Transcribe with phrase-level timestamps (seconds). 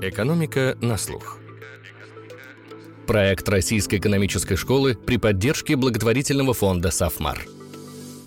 [0.00, 1.38] Экономика на слух.
[3.08, 7.44] Проект Российской экономической школы при поддержке благотворительного фонда «Сафмар».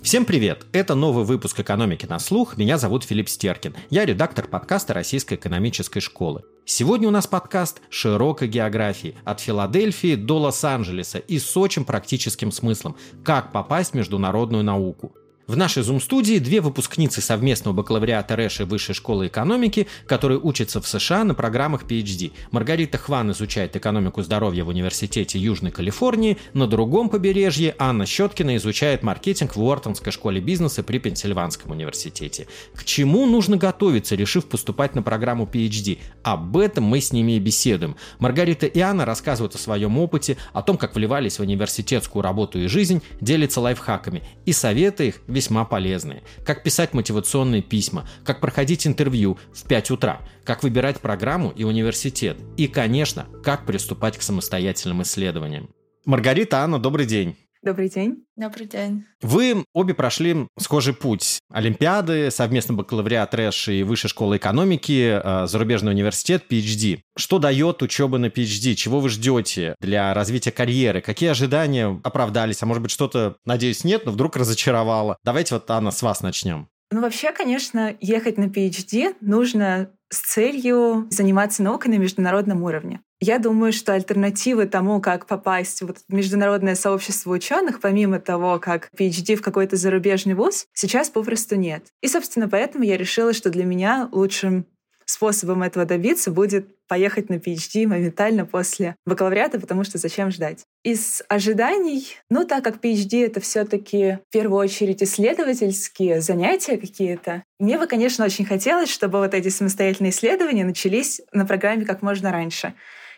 [0.02, 0.66] Всем привет!
[0.72, 2.58] Это новый выпуск «Экономики на слух».
[2.58, 3.74] Меня зовут Филипп Стеркин.
[3.88, 6.42] Я редактор подкаста Российской экономической школы.
[6.66, 12.96] Сегодня у нас подкаст широкой географии от Филадельфии до Лос-Анджелеса и с очень практическим смыслом–
[13.24, 15.14] как попасть в международную науку.
[15.48, 20.86] В нашей Zoom-студии две выпускницы совместного бакалавриата РЭШ и Высшей школы экономики, которые учатся в
[20.86, 22.30] США на программах PhD.
[22.52, 29.02] Маргарита Хван изучает экономику здоровья в Университете Южной Калифорнии, на другом побережье Анна Щеткина изучает
[29.02, 32.46] маркетинг в Уортонской школе бизнеса при Пенсильванском университете.
[32.76, 35.98] К чему нужно готовиться, решив поступать на программу PhD?
[36.22, 37.96] Об этом мы с ними и беседуем.
[38.20, 42.68] Маргарита и Анна рассказывают о своем опыте, о том, как вливались в университетскую работу и
[42.68, 46.22] жизнь, делятся лайфхаками и советы их весьма полезные.
[46.44, 52.38] Как писать мотивационные письма, как проходить интервью в 5 утра, как выбирать программу и университет.
[52.56, 55.70] И, конечно, как приступать к самостоятельным исследованиям.
[56.04, 57.36] Маргарита, Анна, добрый день.
[57.62, 58.24] Добрый день.
[58.34, 59.04] Добрый день.
[59.20, 61.38] Вы обе прошли схожий путь.
[61.48, 67.02] Олимпиады, совместно бакалавриат РЭШ и Высшая школа экономики, э, зарубежный университет, PhD.
[67.16, 68.74] Что дает учеба на PhD?
[68.74, 71.02] Чего вы ждете для развития карьеры?
[71.02, 72.60] Какие ожидания оправдались?
[72.64, 75.16] А может быть, что-то, надеюсь, нет, но вдруг разочаровало?
[75.22, 76.66] Давайте вот, Анна, с вас начнем.
[76.90, 83.00] Ну, вообще, конечно, ехать на PhD нужно с целью заниматься наукой на международном уровне.
[83.24, 89.36] Я думаю, что альтернативы тому, как попасть в международное сообщество ученых, помимо того, как PhD
[89.36, 91.84] в какой-то зарубежный вуз, сейчас попросту нет.
[92.00, 94.66] И, собственно, поэтому я решила, что для меня лучшим
[95.04, 100.64] способом этого добиться будет поехать на PhD моментально после бакалавриата, потому что зачем ждать?
[100.82, 107.44] Из ожиданий, ну так как PhD— это все таки в первую очередь исследовательские занятия какие-то,
[107.60, 112.32] мне бы, конечно, очень хотелось, чтобы вот эти самостоятельные исследования начались на программе как можно
[112.32, 112.74] раньше.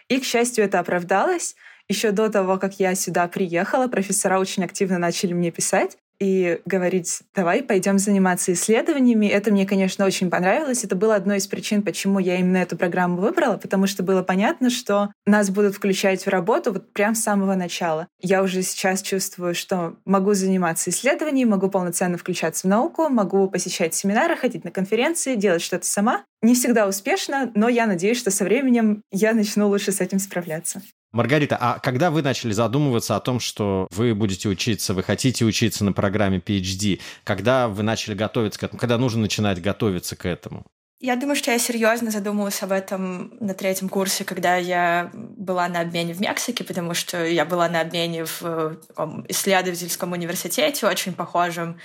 [0.09, 1.57] И, к счастью, это оправдалось.
[1.89, 7.23] Еще до того, как я сюда приехала, профессора очень активно начали мне писать и говорить,
[7.35, 9.27] давай пойдем заниматься исследованиями.
[9.27, 10.85] Это мне, конечно, очень понравилось.
[10.85, 14.71] Это было одной из причин, почему я именно эту программу выбрала, потому что было понятно,
[14.71, 18.09] что нас будут включать в работу вот прям с самого начала.
[18.21, 23.95] Я уже сейчас чувствую, что могу заниматься исследованием, могу полноценно включаться в науку, могу посещать
[23.95, 26.25] семинары, ходить на конференции, делать что-то сама.
[26.43, 30.83] Не всегда успешно, но я надеюсь, что со временем я начну лучше с этим справляться.
[31.15, 35.85] Маргарита, а когда вы начали задумываться о том, что вы будете учиться, вы хотите учиться
[35.85, 40.65] на программе PhD, когда вы начали готовиться к этому, когда нужно начинать готовиться к этому?
[41.01, 45.81] Я думаю, что я серьезно задумалась об этом на третьем курсе, когда я была на
[45.81, 51.79] обмене в Мексике, потому что я была на обмене в таком исследовательском университете, очень похожем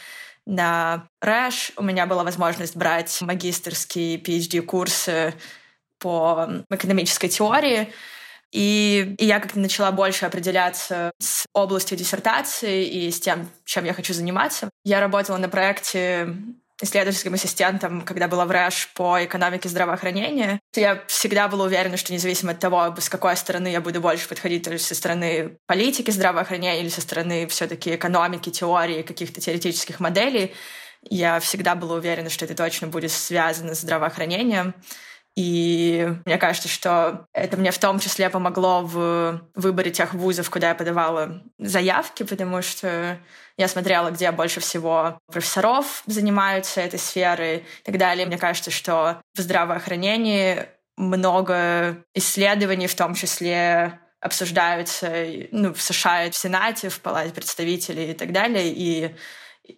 [0.48, 1.74] на РЭШ.
[1.78, 5.36] У меня была возможность брать магистрские PhD-курсы
[6.00, 7.90] по экономической теории.
[8.52, 13.94] И, и я как-то начала больше определяться с областью диссертации и с тем, чем я
[13.94, 14.70] хочу заниматься.
[14.84, 16.36] Я работала на проекте
[16.82, 20.60] исследовательским ассистентом, когда была в РЭШ по экономике здравоохранения.
[20.76, 24.64] Я всегда была уверена, что независимо от того, с какой стороны я буду больше подходить,
[24.64, 30.00] то есть со стороны политики здравоохранения или со стороны все таки экономики, теории, каких-то теоретических
[30.00, 30.54] моделей,
[31.02, 34.74] я всегда была уверена, что это точно будет связано с здравоохранением.
[35.40, 40.68] И мне кажется, что это мне в том числе помогло в выборе тех вузов, куда
[40.68, 43.18] я подавала заявки, потому что
[43.56, 48.26] я смотрела, где больше всего профессоров занимаются этой сферой и так далее.
[48.26, 50.66] Мне кажется, что в здравоохранении
[50.98, 55.10] много исследований, в том числе обсуждаются
[55.54, 59.16] ну, в США, в Сенате, в Палате представителей и так далее, и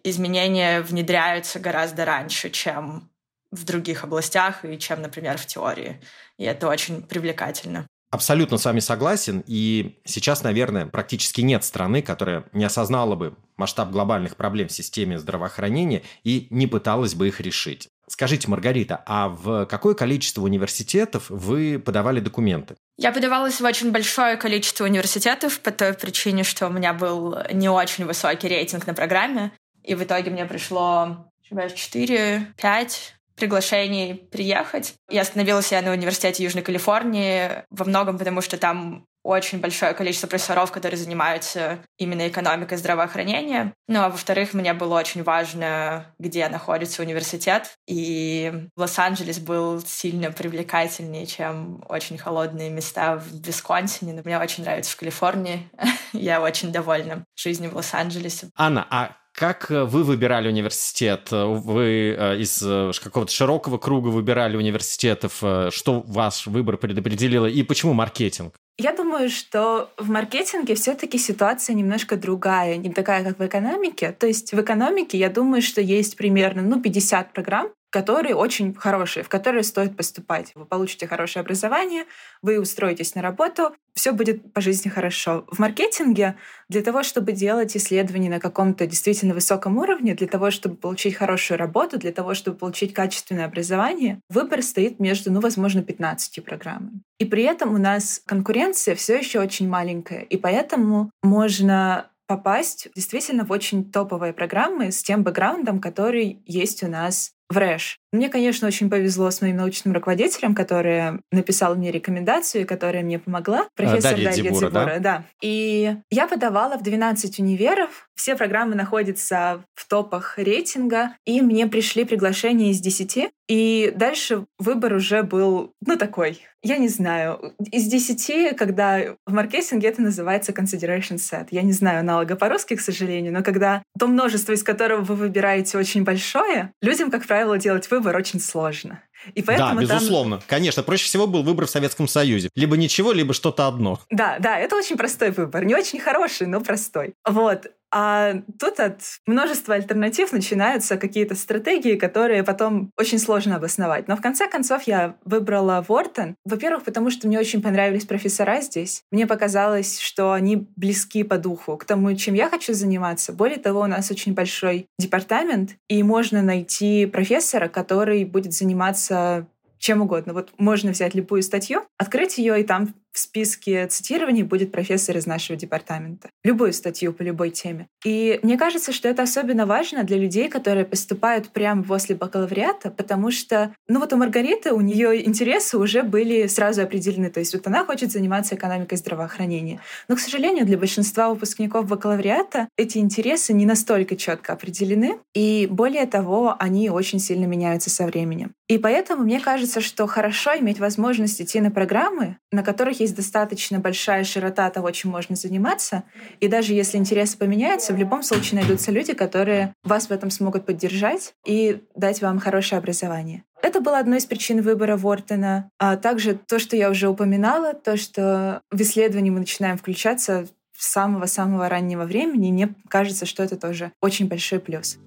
[0.02, 3.11] изменения внедряются гораздо раньше, чем
[3.52, 6.00] в других областях и чем, например, в теории.
[6.38, 7.86] И это очень привлекательно.
[8.10, 9.42] Абсолютно с вами согласен.
[9.46, 15.18] И сейчас, наверное, практически нет страны, которая не осознала бы масштаб глобальных проблем в системе
[15.18, 17.88] здравоохранения и не пыталась бы их решить.
[18.08, 22.74] Скажите, Маргарита, а в какое количество университетов вы подавали документы?
[22.98, 27.70] Я подавалась в очень большое количество университетов по той причине, что у меня был не
[27.70, 29.52] очень высокий рейтинг на программе.
[29.82, 32.98] И в итоге мне пришло 4-5
[33.42, 34.94] приглашений приехать.
[35.10, 40.28] Я остановилась я на университете Южной Калифорнии во многом потому, что там очень большое количество
[40.28, 43.72] профессоров, которые занимаются именно экономикой здравоохранения.
[43.88, 47.74] Ну, а во-вторых, мне было очень важно, где находится университет.
[47.88, 54.12] И Лос-Анджелес был сильно привлекательнее, чем очень холодные места в Висконсине.
[54.12, 55.68] Но мне очень нравится в Калифорнии.
[56.12, 58.50] Я очень довольна жизнью в Лос-Анджелесе.
[58.56, 61.28] Анна, а как вы выбирали университет?
[61.30, 62.62] Вы из
[63.00, 65.42] какого-то широкого круга выбирали университетов?
[65.70, 67.46] Что ваш выбор предопределило?
[67.46, 68.54] И почему маркетинг?
[68.78, 74.12] Я думаю, что в маркетинге все-таки ситуация немножко другая, не такая, как в экономике.
[74.18, 79.22] То есть в экономике, я думаю, что есть примерно ну, 50 программ, которые очень хорошие,
[79.22, 80.52] в которые стоит поступать.
[80.54, 82.06] Вы получите хорошее образование,
[82.40, 85.44] вы устроитесь на работу, все будет по жизни хорошо.
[85.52, 86.36] В маркетинге
[86.70, 91.58] для того, чтобы делать исследования на каком-то действительно высоком уровне, для того, чтобы получить хорошую
[91.58, 97.02] работу, для того, чтобы получить качественное образование, выбор стоит между, ну, возможно, 15 программами.
[97.18, 103.44] И при этом у нас конкуренция все еще очень маленькая, и поэтому можно попасть действительно
[103.44, 107.98] в очень топовые программы с тем бэкграундом, который есть у нас в РЭШ.
[108.12, 113.68] Мне, конечно, очень повезло с моим научным руководителем, которая написала мне рекомендацию, которая мне помогла.
[113.76, 114.98] Профессор Дарья, Дарья Дибура, да?
[114.98, 115.24] да.
[115.40, 118.08] И я подавала в 12 универов.
[118.14, 123.30] Все программы находятся в топах рейтинга, и мне пришли приглашения из 10.
[123.48, 129.88] И дальше выбор уже был, ну, такой, я не знаю, из 10, когда в маркетинге
[129.88, 131.48] это называется consideration set.
[131.50, 135.78] Я не знаю аналога по-русски, к сожалению, но когда то множество, из которого вы выбираете,
[135.78, 139.02] очень большое, людям, как правило, делать выбор выбор очень сложно.
[139.34, 140.38] И поэтому да, безусловно.
[140.38, 140.46] Там...
[140.48, 142.48] Конечно, проще всего был выбор в Советском Союзе.
[142.56, 144.00] Либо ничего, либо что-то одно.
[144.10, 145.64] Да, да, это очень простой выбор.
[145.64, 147.14] Не очень хороший, но простой.
[147.24, 147.70] Вот.
[147.92, 154.08] А тут от множества альтернатив начинаются какие-то стратегии, которые потом очень сложно обосновать.
[154.08, 156.36] Но в конце концов я выбрала Вортон.
[156.46, 159.02] Во-первых, потому что мне очень понравились профессора здесь.
[159.10, 163.32] Мне показалось, что они близки по духу к тому, чем я хочу заниматься.
[163.32, 169.46] Более того, у нас очень большой департамент, и можно найти профессора, который будет заниматься
[169.82, 170.32] чем угодно.
[170.32, 175.26] Вот можно взять любую статью, открыть ее, и там в списке цитирований будет профессор из
[175.26, 176.30] нашего департамента.
[176.44, 177.86] Любую статью по любой теме.
[178.04, 183.30] И мне кажется, что это особенно важно для людей, которые поступают прямо после бакалавриата, потому
[183.30, 187.30] что, ну вот у Маргариты, у нее интересы уже были сразу определены.
[187.30, 189.80] То есть вот она хочет заниматься экономикой здравоохранения.
[190.08, 195.18] Но, к сожалению, для большинства выпускников бакалавриата эти интересы не настолько четко определены.
[195.34, 198.52] И более того, они очень сильно меняются со временем.
[198.68, 203.78] И поэтому мне кажется, что хорошо иметь возможность идти на программы, на которых есть достаточно
[203.78, 206.04] большая широта того, чем можно заниматься.
[206.40, 210.66] И даже если интересы поменяются, в любом случае найдутся люди, которые вас в этом смогут
[210.66, 213.44] поддержать и дать вам хорошее образование.
[213.62, 215.70] Это было одной из причин выбора Вортона.
[215.78, 220.88] А также то, что я уже упоминала, то, что в исследовании мы начинаем включаться с
[220.88, 222.50] самого-самого раннего времени.
[222.50, 224.98] Мне кажется, что это тоже очень большой плюс.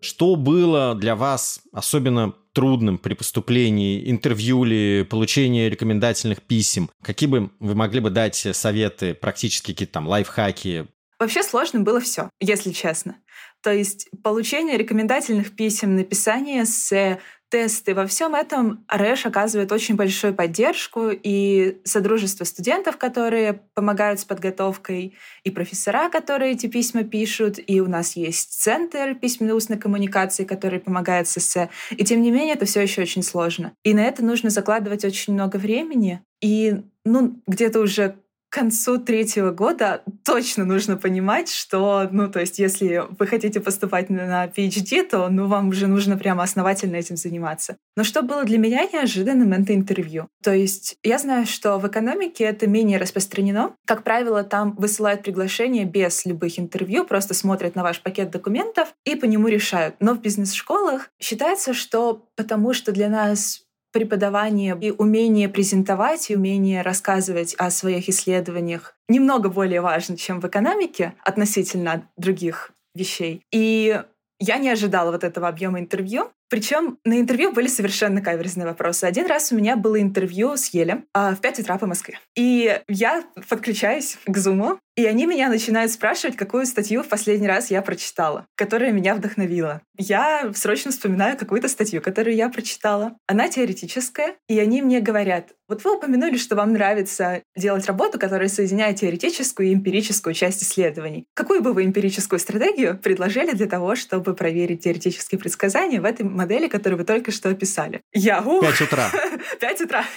[0.00, 6.90] Что было для вас особенно трудным при поступлении, интервью ли, получении рекомендательных писем?
[7.02, 10.86] Какие бы вы могли бы дать советы, практически какие-то там лайфхаки?
[11.18, 13.18] Вообще сложно было все, если честно.
[13.62, 17.20] То есть получение рекомендательных писем, написание эссе,
[17.50, 17.94] тесты.
[17.94, 25.14] Во всем этом РЭШ оказывает очень большую поддержку, и Содружество студентов, которые помогают с подготовкой,
[25.44, 31.28] и профессора, которые эти письма пишут, и у нас есть Центр письменно-устной коммуникации, который помогает
[31.28, 31.68] с.
[31.90, 33.72] И тем не менее, это все еще очень сложно.
[33.82, 36.22] И на это нужно закладывать очень много времени.
[36.40, 38.16] И ну, где-то уже
[38.50, 44.10] к концу третьего года точно нужно понимать, что, ну, то есть, если вы хотите поступать
[44.10, 47.76] на PhD, то, ну, вам уже нужно прямо основательно этим заниматься.
[47.96, 50.26] Но что было для меня неожиданным, это интервью.
[50.42, 53.76] То есть, я знаю, что в экономике это менее распространено.
[53.86, 59.14] Как правило, там высылают приглашение без любых интервью, просто смотрят на ваш пакет документов и
[59.14, 59.94] по нему решают.
[60.00, 66.82] Но в бизнес-школах считается, что потому что для нас преподавание и умение презентовать, и умение
[66.82, 73.42] рассказывать о своих исследованиях немного более важно, чем в экономике относительно других вещей.
[73.52, 74.00] И
[74.40, 76.30] я не ожидала вот этого объема интервью.
[76.48, 79.04] Причем на интервью были совершенно каверзные вопросы.
[79.04, 82.18] Один раз у меня было интервью с Елем а, в 5 утра по Москве.
[82.34, 87.70] И я подключаюсь к Зуму, и они меня начинают спрашивать, какую статью в последний раз
[87.70, 89.82] я прочитала, которая меня вдохновила.
[89.96, 93.16] Я срочно вспоминаю какую-то статью, которую я прочитала.
[93.26, 98.48] Она теоретическая, и они мне говорят, вот вы упомянули, что вам нравится делать работу, которая
[98.48, 101.26] соединяет теоретическую и эмпирическую часть исследований.
[101.34, 106.66] Какую бы вы эмпирическую стратегию предложили для того, чтобы проверить теоретические предсказания в этой модели,
[106.66, 108.00] которую вы только что описали?
[108.12, 108.42] Я...
[108.42, 109.10] Пять утра.
[109.60, 110.04] Пять утра.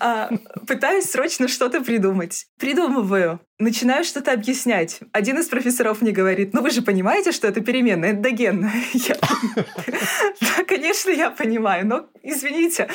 [0.00, 0.30] А,
[0.66, 2.46] пытаюсь срочно что-то придумать.
[2.58, 5.00] Придумываю слушаю, начинаю что-то объяснять.
[5.12, 8.72] Один из профессоров мне говорит, ну вы же понимаете, что это переменная эндогенная?
[10.40, 12.88] Да, конечно, я понимаю, но извините.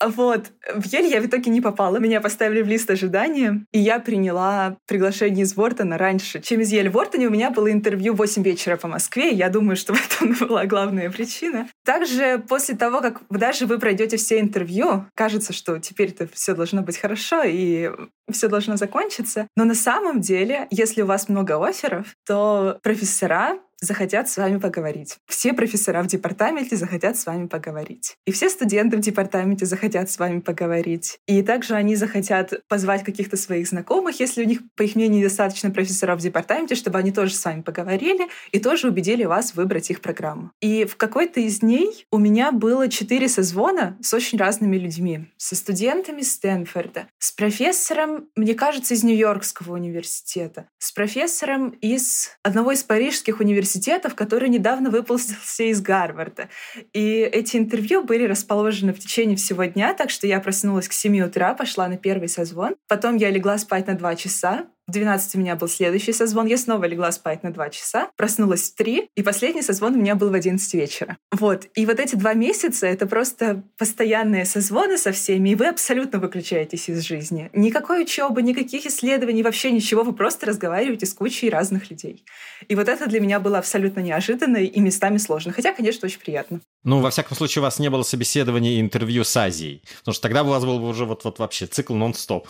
[0.00, 0.52] Вот.
[0.74, 1.96] В Ель я в итоге не попала.
[1.98, 6.88] Меня поставили в лист ожидания, и я приняла приглашение из Вортона раньше, чем из Ель.
[6.88, 9.98] В Вортоне у меня было интервью в 8 вечера по Москве, я думаю, что в
[9.98, 11.68] этом была главная причина.
[11.84, 16.98] Также после того, как даже вы пройдете все интервью, кажется, что теперь-то все должно быть
[16.98, 17.90] хорошо, и
[18.30, 19.48] все должно закончиться.
[19.56, 25.18] Но на самом деле, если у вас много офферов, то профессора захотят с вами поговорить.
[25.26, 28.16] Все профессора в департаменте захотят с вами поговорить.
[28.26, 31.18] И все студенты в департаменте захотят с вами поговорить.
[31.26, 35.70] И также они захотят позвать каких-то своих знакомых, если у них, по их мнению, недостаточно
[35.70, 40.00] профессоров в департаменте, чтобы они тоже с вами поговорили и тоже убедили вас выбрать их
[40.00, 40.50] программу.
[40.60, 45.26] И в какой-то из дней у меня было четыре созвона с очень разными людьми.
[45.36, 52.82] Со студентами Стэнфорда, с профессором, мне кажется, из Нью-Йоркского университета, с профессором из одного из
[52.82, 56.48] парижских университетов, университетов, который недавно выпустился из Гарварда.
[56.92, 61.20] И эти интервью были расположены в течение всего дня, так что я проснулась к 7
[61.20, 62.74] утра, пошла на первый созвон.
[62.88, 66.46] Потом я легла спать на 2 часа, в 12 у меня был следующий созвон.
[66.46, 70.14] Я снова легла спать на 2 часа, проснулась в 3, и последний созвон у меня
[70.14, 71.16] был в 11 вечера.
[71.32, 71.66] Вот.
[71.74, 76.88] И вот эти два месяца— это просто постоянные созвоны со всеми, и вы абсолютно выключаетесь
[76.88, 77.50] из жизни.
[77.54, 80.02] Никакой учебы, никаких исследований, вообще ничего.
[80.02, 82.24] Вы просто разговариваете с кучей разных людей.
[82.68, 85.52] И вот это для меня было абсолютно неожиданно и местами сложно.
[85.52, 86.60] Хотя, конечно, очень приятно.
[86.82, 89.82] Ну, во всяком случае, у вас не было собеседования и интервью с Азией.
[90.00, 92.46] Потому что тогда у вас был бы уже вот, вот вообще цикл нон-стоп.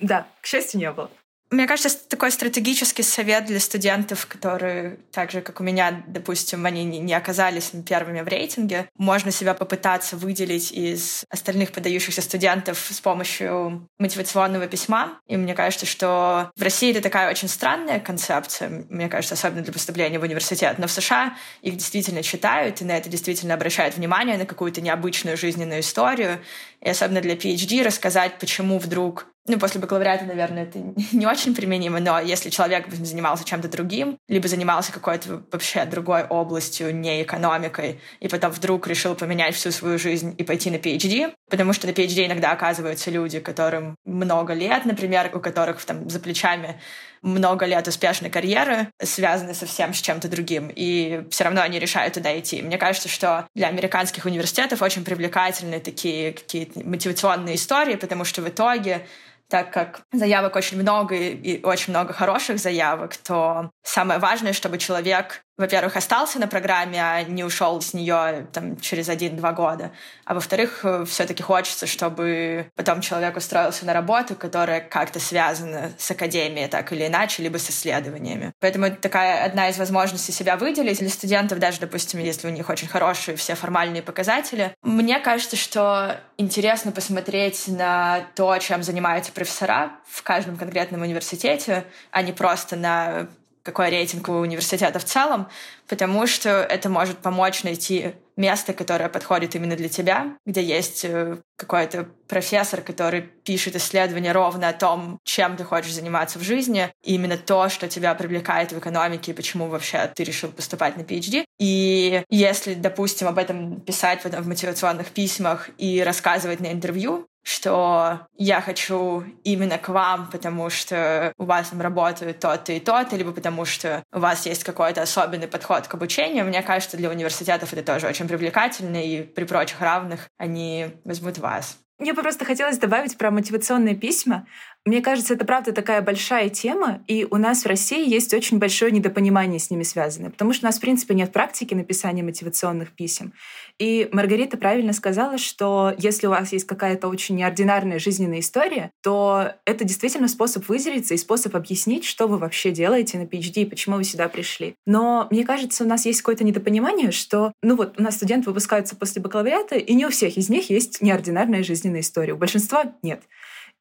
[0.00, 1.10] Да, к счастью, не было.
[1.50, 6.84] Мне кажется, такой стратегический совет для студентов, которые, так же, как у меня, допустим, они
[6.84, 13.88] не оказались первыми в рейтинге, можно себя попытаться выделить из остальных подающихся студентов с помощью
[13.98, 15.18] мотивационного письма.
[15.26, 19.72] И мне кажется, что в России это такая очень странная концепция, мне кажется, особенно для
[19.72, 20.78] поступления в университет.
[20.78, 25.36] Но в США их действительно читают, и на это действительно обращают внимание, на какую-то необычную
[25.36, 26.38] жизненную историю.
[26.82, 30.78] И особенно для PhD рассказать, почему вдруг ну, после бакалавриата, наверное, это
[31.12, 36.94] не очень применимо, но если человек занимался чем-то другим, либо занимался какой-то вообще другой областью,
[36.94, 41.72] не экономикой, и потом вдруг решил поменять всю свою жизнь и пойти на PhD, потому
[41.72, 46.78] что на PhD иногда оказываются люди, которым много лет, например, у которых там за плечами
[47.22, 52.38] много лет успешной карьеры, связаны совсем с чем-то другим, и все равно они решают туда
[52.38, 52.62] идти.
[52.62, 58.48] Мне кажется, что для американских университетов очень привлекательны такие какие-то мотивационные истории, потому что в
[58.48, 59.06] итоге
[59.50, 65.42] так как заявок очень много и очень много хороших заявок, то самое важное, чтобы человек
[65.60, 69.92] во-первых, остался на программе, а не ушел с нее там, через один-два года.
[70.24, 76.10] А во-вторых, э, все-таки хочется, чтобы потом человек устроился на работу, которая как-то связана с
[76.10, 78.52] академией, так или иначе, либо с исследованиями.
[78.58, 82.70] Поэтому это такая одна из возможностей себя выделить для студентов, даже, допустим, если у них
[82.70, 84.74] очень хорошие все формальные показатели.
[84.82, 92.22] Мне кажется, что интересно посмотреть на то, чем занимаются профессора в каждом конкретном университете, а
[92.22, 93.28] не просто на
[93.62, 95.48] какой рейтинг у университета в целом,
[95.88, 101.36] потому что это может помочь найти место, которое подходит именно для тебя, где есть э,
[101.56, 107.36] какой-то профессор, который пишет исследования ровно о том, чем ты хочешь заниматься в жизни, именно
[107.36, 111.44] то, что тебя привлекает в экономике, и почему вообще ты решил поступать на PhD.
[111.58, 118.60] И если, допустим, об этом писать в мотивационных письмах и рассказывать на интервью, что я
[118.60, 123.64] хочу именно к вам, потому что у вас там работают то-то и то-то, либо потому
[123.64, 126.44] что у вас есть какой-то особенный подход к обучению.
[126.44, 131.78] Мне кажется, для университетов это тоже очень привлекательно, и при прочих равных они возьмут вас.
[132.00, 134.46] Мне просто хотелось добавить про мотивационные письма.
[134.86, 138.90] Мне кажется, это правда такая большая тема, и у нас в России есть очень большое
[138.90, 143.34] недопонимание с ними связанное, потому что у нас, в принципе, нет практики написания мотивационных писем.
[143.80, 149.54] И Маргарита правильно сказала, что если у вас есть какая-то очень неординарная жизненная история, то
[149.64, 153.96] это действительно способ выделиться и способ объяснить, что вы вообще делаете на PhD и почему
[153.96, 154.74] вы сюда пришли.
[154.86, 158.94] Но мне кажется, у нас есть какое-то недопонимание, что, ну вот, у нас студенты выпускаются
[158.96, 162.34] после бакалавриата, и не у всех из них есть неординарная жизненная история.
[162.34, 163.22] У большинства нет.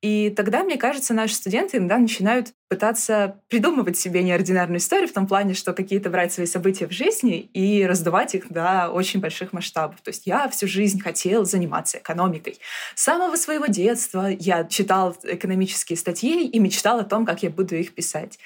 [0.01, 5.27] И тогда, мне кажется, наши студенты иногда начинают пытаться придумывать себе неординарную историю в том
[5.27, 9.99] плане, что какие-то брать свои события в жизни и раздувать их до очень больших масштабов.
[10.01, 12.59] То есть я всю жизнь хотел заниматься экономикой.
[12.95, 17.75] С самого своего детства я читал экономические статьи и мечтал о том, как я буду
[17.75, 18.39] их писать.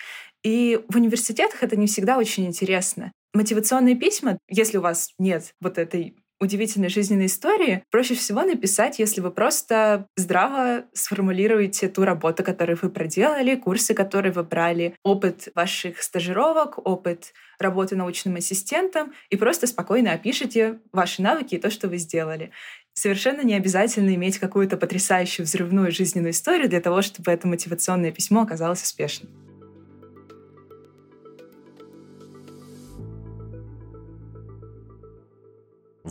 [0.43, 3.11] И в университетах это не всегда очень интересно.
[3.33, 9.21] Мотивационные письма, если у вас нет вот этой удивительной жизненной истории проще всего написать, если
[9.21, 16.01] вы просто здраво сформулируете ту работу, которую вы проделали, курсы, которые вы брали, опыт ваших
[16.01, 21.97] стажировок, опыт работы научным ассистентом, и просто спокойно опишите ваши навыки и то, что вы
[21.97, 22.51] сделали.
[22.93, 28.41] Совершенно не обязательно иметь какую-то потрясающую взрывную жизненную историю для того, чтобы это мотивационное письмо
[28.41, 29.42] оказалось успешным.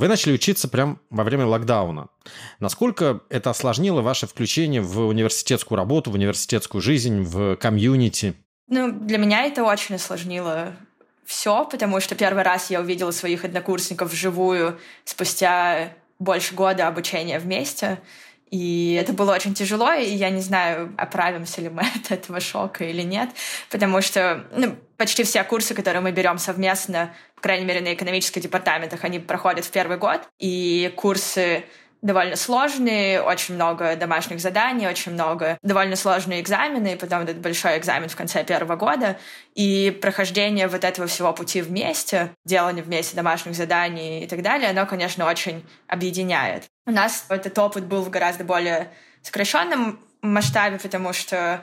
[0.03, 2.09] Вы начали учиться прямо во время локдауна.
[2.59, 8.35] Насколько это осложнило ваше включение в университетскую работу, в университетскую жизнь, в комьюнити?
[8.67, 10.73] Ну, для меня это очень осложнило
[11.25, 18.01] все, потому что первый раз я увидела своих однокурсников вживую спустя больше года обучения вместе.
[18.53, 22.85] И это было очень тяжело, и я не знаю, оправимся ли мы от этого шока
[22.85, 23.31] или нет,
[23.71, 28.43] потому что ну, почти все курсы, которые мы берем совместно, по крайней мере, на экономических
[28.43, 31.65] департаментах, они проходят в первый год, и курсы
[32.03, 37.79] довольно сложные, очень много домашних заданий, очень много довольно сложные экзамены, и потом этот большой
[37.79, 39.19] экзамен в конце первого года.
[39.55, 44.85] И прохождение вот этого всего пути вместе, делание вместе домашних заданий и так далее, оно,
[44.85, 46.72] конечно, очень объединяет.
[46.85, 48.91] У нас этот опыт был в гораздо более
[49.23, 51.63] сокращенном масштабе, потому что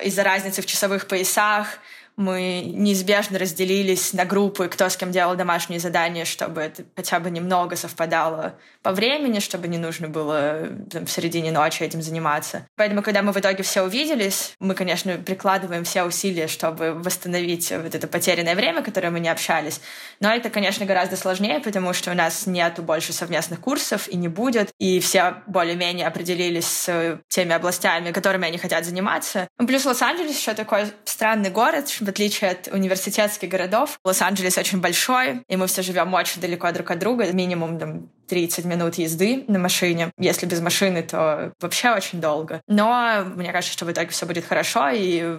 [0.00, 1.78] из-за разницы в часовых поясах
[2.16, 7.30] мы неизбежно разделились на группы, кто с кем делал домашние задания, чтобы это хотя бы
[7.30, 12.66] немного совпадало по времени, чтобы не нужно было там, в середине ночи этим заниматься.
[12.76, 17.94] Поэтому, когда мы в итоге все увиделись, мы, конечно, прикладываем все усилия, чтобы восстановить вот
[17.94, 19.80] это потерянное время, которое мы не общались.
[20.20, 24.28] Но это, конечно, гораздо сложнее, потому что у нас нету больше совместных курсов и не
[24.28, 29.48] будет, и все более-менее определились с теми областями, которыми они хотят заниматься.
[29.58, 35.56] Плюс Лос-Анджелес еще такой странный город, в отличие от университетских городов, Лос-Анджелес очень большой, и
[35.56, 40.12] мы все живем очень далеко друг от друга, минимум там 30 минут езды на машине.
[40.18, 42.60] Если без машины, то вообще очень долго.
[42.68, 45.36] Но мне кажется, что в итоге все будет хорошо, и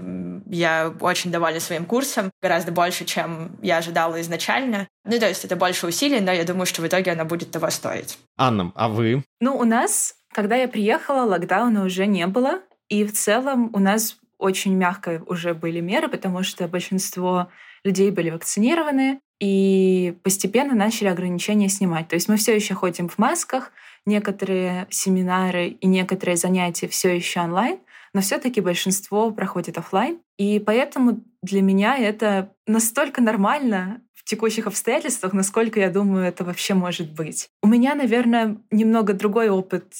[0.47, 4.87] я очень довольна своим курсом, гораздо больше, чем я ожидала изначально.
[5.05, 7.69] Ну, то есть это больше усилий, но я думаю, что в итоге оно будет того
[7.69, 8.19] стоить.
[8.37, 9.23] Анна, а вы?
[9.39, 12.59] Ну, у нас, когда я приехала, локдауна уже не было,
[12.89, 17.49] и в целом у нас очень мягко уже были меры, потому что большинство
[17.83, 22.07] людей были вакцинированы, и постепенно начали ограничения снимать.
[22.07, 23.71] То есть мы все еще ходим в масках,
[24.05, 27.79] некоторые семинары и некоторые занятия все еще онлайн,
[28.13, 30.19] но все-таки большинство проходит офлайн.
[30.37, 36.73] И поэтому для меня это настолько нормально в текущих обстоятельствах, насколько я думаю, это вообще
[36.73, 37.49] может быть.
[37.61, 39.93] У меня, наверное, немного другой опыт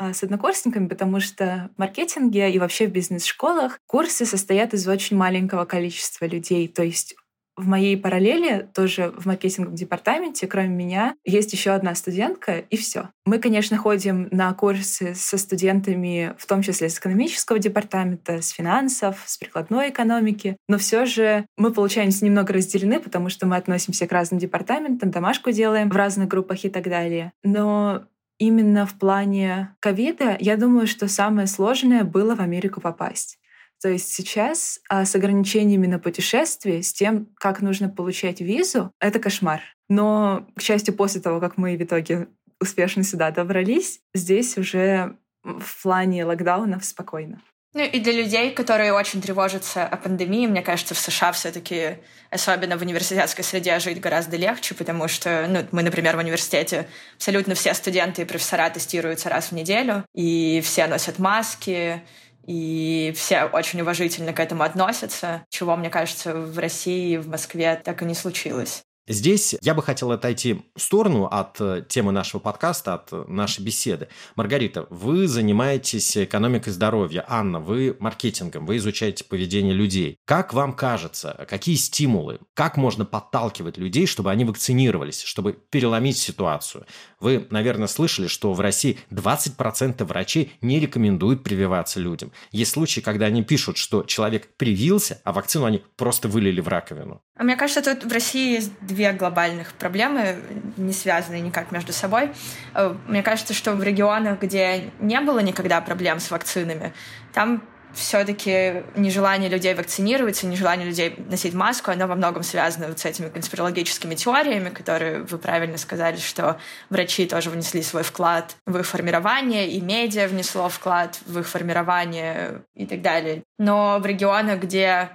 [0.00, 5.64] с однокурсниками, потому что в маркетинге и вообще в бизнес-школах курсы состоят из очень маленького
[5.64, 6.68] количества людей.
[6.68, 7.14] То есть
[7.60, 13.10] в моей параллели, тоже в маркетинговом департаменте, кроме меня, есть еще одна студентка, и все.
[13.26, 19.22] Мы, конечно, ходим на курсы со студентами, в том числе с экономического департамента, с финансов,
[19.26, 24.12] с прикладной экономики, но все же мы получаемся немного разделены, потому что мы относимся к
[24.12, 27.32] разным департаментам, домашку делаем в разных группах и так далее.
[27.44, 28.04] Но
[28.40, 33.38] именно в плане ковида, я думаю, что самое сложное было в Америку попасть.
[33.80, 39.20] То есть сейчас а, с ограничениями на путешествие, с тем, как нужно получать визу, это
[39.20, 39.60] кошмар.
[39.88, 42.28] Но, к счастью, после того, как мы в итоге
[42.60, 47.40] успешно сюда добрались, здесь уже в плане локдаунов спокойно.
[47.72, 52.76] Ну и для людей, которые очень тревожатся о пандемии, мне кажется, в США все-таки, особенно
[52.76, 57.72] в университетской среде, жить гораздо легче, потому что, ну, мы, например, в университете абсолютно все
[57.74, 62.02] студенты и профессора тестируются раз в неделю, и все носят маски,
[62.44, 67.80] и все очень уважительно к этому относятся, чего, мне кажется, в России и в Москве
[67.84, 68.82] так и не случилось.
[69.10, 73.60] Здесь я бы хотел отойти в сторону от э, темы нашего подкаста, от э, нашей
[73.64, 74.06] беседы.
[74.36, 77.24] Маргарита, вы занимаетесь экономикой здоровья.
[77.26, 80.16] Анна, вы маркетингом, вы изучаете поведение людей.
[80.26, 86.86] Как вам кажется, какие стимулы, как можно подталкивать людей, чтобы они вакцинировались, чтобы переломить ситуацию?
[87.18, 92.30] Вы, наверное, слышали, что в России 20% врачей не рекомендуют прививаться людям.
[92.52, 97.22] Есть случаи, когда они пишут, что человек привился, а вакцину они просто вылили в раковину.
[97.40, 100.36] А мне кажется, тут в России есть две глобальных проблемы,
[100.76, 102.30] не связанные никак между собой.
[102.74, 106.92] Э, мне кажется, что в регионах, где не было никогда проблем с вакцинами,
[107.32, 113.04] там все-таки нежелание людей вакцинироваться, нежелание людей носить маску, оно во многом связано вот с
[113.04, 116.58] этими конспирологическими теориями, которые вы правильно сказали, что
[116.88, 122.62] врачи тоже внесли свой вклад в их формирование, и медиа внесло вклад в их формирование
[122.74, 123.42] и так далее.
[123.58, 125.10] Но в регионах, где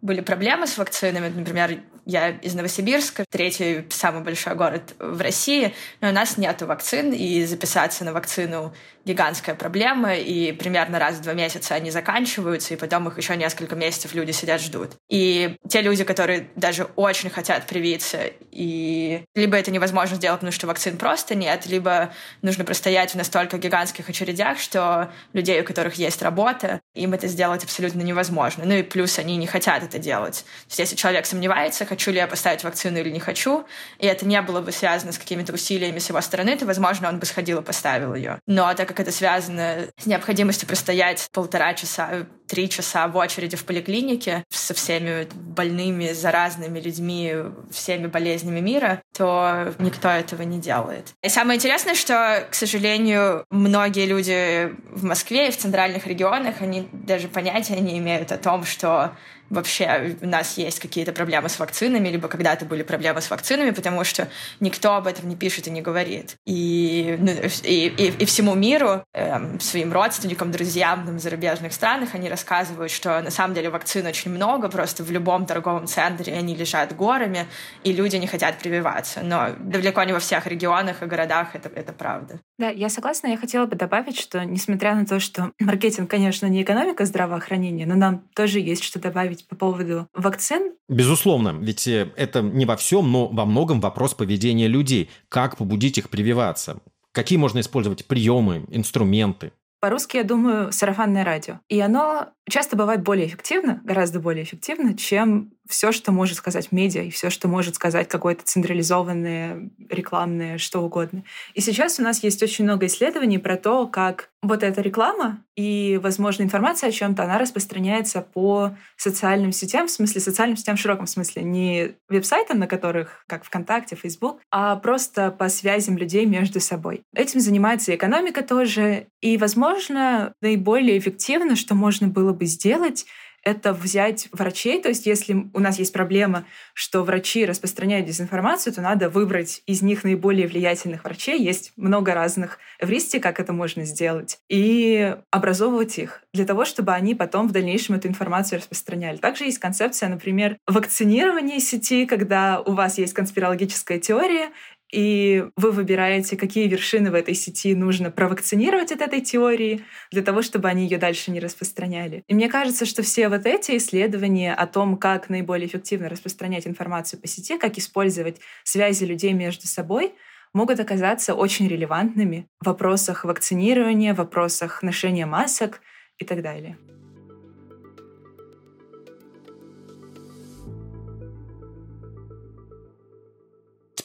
[0.00, 6.08] были проблемы с вакцинами, например, Я из Новосибирска, третий самый большой город в России, но
[6.08, 8.72] у нас нет вакцин, и записаться на вакцину
[9.08, 13.74] гигантская проблема, и примерно раз в два месяца они заканчиваются, и потом их еще несколько
[13.74, 14.92] месяцев люди сидят, ждут.
[15.08, 18.20] И те люди, которые даже очень хотят привиться,
[18.52, 23.56] и либо это невозможно сделать, потому что вакцин просто нет, либо нужно простоять в настолько
[23.58, 28.64] гигантских очередях, что людей, у которых есть работа, им это сделать абсолютно невозможно.
[28.66, 30.44] Ну и плюс они не хотят это делать.
[30.44, 33.64] То есть если человек сомневается, хочу ли я поставить вакцину или не хочу,
[33.98, 37.18] и это не было бы связано с какими-то усилиями с его стороны, то, возможно, он
[37.18, 38.38] бы сходил и поставил ее.
[38.46, 44.44] Но так это связано с необходимостью простоять полтора часа, три часа в очереди в поликлинике
[44.50, 47.34] со всеми больными, заразными людьми,
[47.70, 51.08] всеми болезнями мира, то никто этого не делает.
[51.22, 56.88] И самое интересное, что, к сожалению, многие люди в Москве и в центральных регионах, они
[56.92, 59.12] даже понятия не имеют о том, что
[59.50, 64.04] вообще у нас есть какие-то проблемы с вакцинами, либо когда-то были проблемы с вакцинами, потому
[64.04, 64.28] что
[64.60, 66.36] никто об этом не пишет и не говорит.
[66.46, 67.30] И, ну,
[67.64, 73.20] и, и, и всему миру, эм, своим родственникам, друзьям в зарубежных странах, они рассказывают, что
[73.20, 77.46] на самом деле вакцин очень много, просто в любом торговом центре они лежат горами,
[77.84, 79.20] и люди не хотят прививаться.
[79.22, 82.40] Но далеко не во всех регионах и городах это, это правда.
[82.58, 83.28] Да, я согласна.
[83.28, 87.94] Я хотела бы добавить, что несмотря на то, что маркетинг, конечно, не экономика здравоохранения, но
[87.94, 90.74] нам тоже есть что добавить по поводу вакцин.
[90.88, 95.10] Безусловно, ведь э, это не во всем, но во многом вопрос поведения людей.
[95.28, 96.80] Как побудить их прививаться?
[97.12, 99.52] Какие можно использовать приемы, инструменты?
[99.80, 101.60] По-русски, я думаю, сарафанное радио.
[101.68, 107.02] И оно часто бывает более эффективно, гораздо более эффективно, чем все, что может сказать медиа,
[107.02, 111.24] и все, что может сказать какое-то централизованное, рекламное, что угодно.
[111.54, 115.98] И сейчас у нас есть очень много исследований про то, как вот эта реклама и,
[116.00, 121.08] возможно, информация о чем-то, она распространяется по социальным сетям, в смысле социальным сетям в широком
[121.08, 127.02] смысле, не веб-сайтам, на которых, как ВКонтакте, Facebook, а просто по связям людей между собой.
[127.12, 133.04] Этим занимается экономика тоже, и, возможно, наиболее эффективно, что можно было бы сделать,
[133.42, 134.82] это взять врачей.
[134.82, 139.82] То есть если у нас есть проблема, что врачи распространяют дезинформацию, то надо выбрать из
[139.82, 141.42] них наиболее влиятельных врачей.
[141.42, 144.38] Есть много разных эвристик, как это можно сделать.
[144.48, 149.16] И образовывать их для того, чтобы они потом в дальнейшем эту информацию распространяли.
[149.16, 154.50] Также есть концепция, например, вакцинирования сети, когда у вас есть конспирологическая теория,
[154.90, 160.42] и вы выбираете, какие вершины в этой сети нужно провакцинировать от этой теории для того,
[160.42, 162.24] чтобы они ее дальше не распространяли.
[162.26, 167.20] И мне кажется, что все вот эти исследования о том, как наиболее эффективно распространять информацию
[167.20, 170.14] по сети, как использовать связи людей между собой,
[170.54, 175.80] могут оказаться очень релевантными в вопросах вакцинирования, в вопросах ношения масок
[176.18, 176.78] и так далее.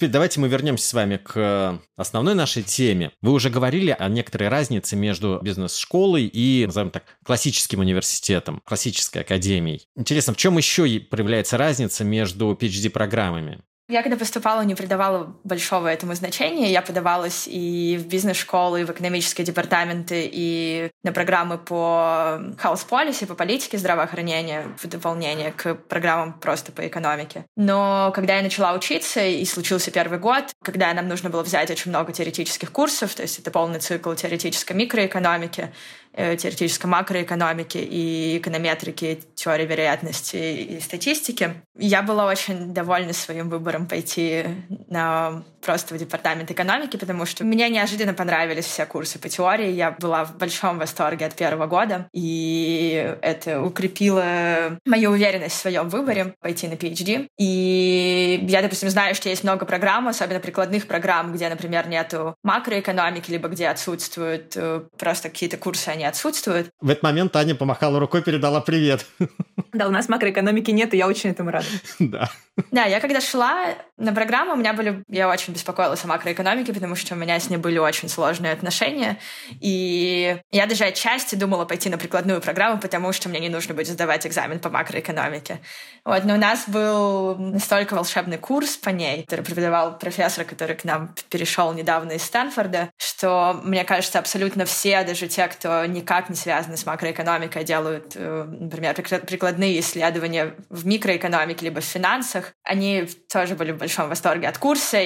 [0.03, 3.11] Теперь давайте мы вернемся с вами к основной нашей теме.
[3.21, 9.87] Вы уже говорили о некоторой разнице между бизнес-школой и, назовем так, классическим университетом, классической академией.
[9.95, 13.61] Интересно, в чем еще проявляется разница между PhD-программами?
[13.93, 16.71] Я когда поступала, не придавала большого этому значения.
[16.71, 23.27] Я подавалась и в бизнес-школы, и в экономические департаменты, и на программы по house policy,
[23.27, 27.45] по политике здравоохранения в дополнение к программам просто по экономике.
[27.55, 31.91] Но когда я начала учиться, и случился первый год, когда нам нужно было взять очень
[31.91, 35.71] много теоретических курсов, то есть это полный цикл теоретической микроэкономики,
[36.15, 41.55] теоретической макроэкономики и эконометрики, теории вероятности и статистики.
[41.77, 44.45] Я была очень довольна своим выбором пойти
[44.87, 49.71] на просто в департамент экономики, потому что мне неожиданно понравились все курсы по теории.
[49.71, 55.89] Я была в большом восторге от первого года, и это укрепило мою уверенность в своем
[55.89, 57.27] выборе пойти на PhD.
[57.37, 63.31] И я, допустим, знаю, что есть много программ, особенно прикладных программ, где, например, нету макроэкономики,
[63.31, 66.69] либо где отсутствуют э, просто какие-то курсы, они отсутствуют.
[66.81, 69.05] В этот момент Таня помахала рукой, передала привет.
[69.73, 71.65] Да, у нас макроэкономики нет, и я очень этому рада.
[71.99, 72.29] Да.
[72.71, 75.03] Да, я когда шла на программу, у меня были...
[75.07, 79.17] Я очень беспокоилась о макроэкономике, потому что у меня с ней были очень сложные отношения.
[79.61, 83.87] И я даже отчасти думала пойти на прикладную программу, потому что мне не нужно будет
[83.87, 85.59] сдавать экзамен по макроэкономике.
[86.03, 90.83] Вот, но у нас был настолько волшебный курс по ней, который преподавал профессор, который к
[90.83, 96.35] нам перешел недавно из Стэнфорда, что, мне кажется, абсолютно все, даже те, кто никак не
[96.35, 103.55] связаны с макроэкономикой, делают, э, например, прикладные исследования в микроэкономике либо в финансах, они тоже
[103.55, 104.97] были в большом восторге от курса, курса,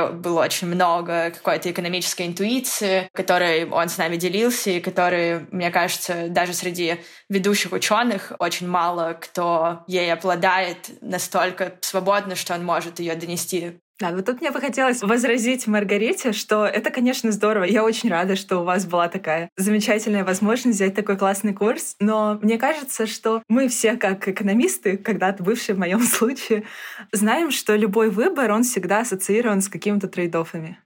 [0.00, 6.28] было очень много какой-то экономической интуиции, которой он с нами делился, и которой, мне кажется,
[6.28, 6.96] даже среди
[7.28, 14.10] ведущих ученых очень мало кто ей обладает настолько свободно, что он может ее донести да,
[14.10, 17.62] вот тут мне бы хотелось возразить Маргарите, что это, конечно, здорово.
[17.62, 21.94] Я очень рада, что у вас была такая замечательная возможность взять такой классный курс.
[22.00, 26.64] Но мне кажется, что мы все, как экономисты, когда-то бывшие в моем случае,
[27.12, 30.78] знаем, что любой выбор, он всегда ассоциирован с какими-то трейдофами.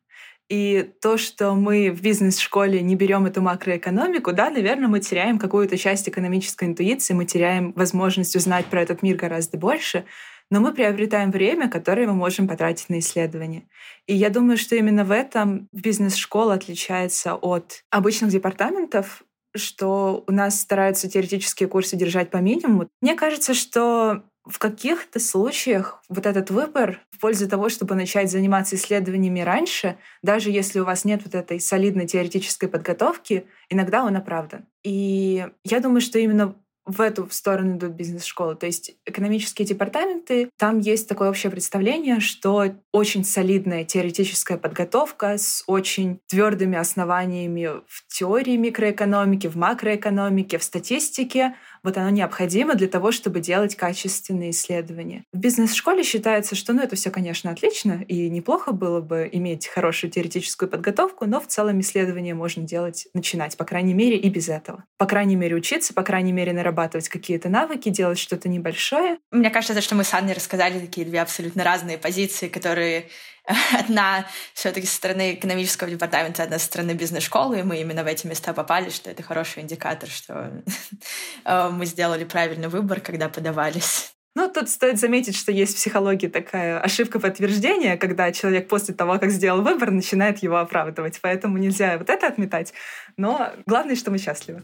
[0.51, 5.79] И то, что мы в бизнес-школе не берем эту макроэкономику, да, наверное, мы теряем какую-то
[5.79, 10.05] часть экономической интуиции, мы теряем возможность узнать про этот мир гораздо больше
[10.51, 13.69] но мы приобретаем время, которое мы можем потратить на исследование.
[14.07, 20.61] И я думаю, что именно в этом бизнес-школа отличается от обычных департаментов, что у нас
[20.61, 22.89] стараются теоретические курсы держать по минимуму.
[23.01, 28.77] Мне кажется, что в каких-то случаях вот этот выбор в пользу того, чтобы начать заниматься
[28.77, 34.67] исследованиями раньше, даже если у вас нет вот этой солидной теоретической подготовки, иногда он оправдан.
[34.85, 36.55] И я думаю, что именно
[36.87, 38.55] в эту сторону идут бизнес-школы.
[38.55, 45.65] То есть экономические департаменты, там есть такое общее представление, что очень солидная теоретическая подготовка с
[45.67, 53.13] очень твердыми основаниями в теории микроэкономики, в макроэкономике, в статистике, вот оно необходимо для того,
[53.13, 55.25] чтобы делать качественные исследования.
[55.33, 60.11] В бизнес-школе считается, что ну, это все, конечно, отлично, и неплохо было бы иметь хорошую
[60.11, 64.83] теоретическую подготовку, но в целом исследования можно делать, начинать, по крайней мере, и без этого.
[64.99, 69.19] По крайней мере, учиться, по крайней мере, нарабатывать какие-то навыки, делать что-то небольшое.
[69.31, 73.07] Мне кажется, что мы с Анной рассказали такие две абсолютно разные позиции, которые
[73.79, 78.27] одна все-таки со стороны экономического департамента, одна со стороны бизнес-школы, и мы именно в эти
[78.27, 80.63] места попали, что это хороший индикатор, что
[81.45, 84.13] э, мы сделали правильный выбор, когда подавались.
[84.35, 89.19] Ну, тут стоит заметить, что есть в психологии такая ошибка подтверждения, когда человек после того,
[89.19, 91.21] как сделал выбор, начинает его оправдывать.
[91.23, 92.75] Поэтому нельзя вот это отметать.
[93.17, 94.63] Но главное, что мы счастливы.